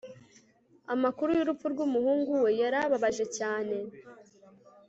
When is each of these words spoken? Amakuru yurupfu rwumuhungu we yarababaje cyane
Amakuru 0.93 1.29
yurupfu 1.37 1.65
rwumuhungu 1.73 2.31
we 2.43 2.49
yarababaje 2.61 3.25
cyane 3.37 3.75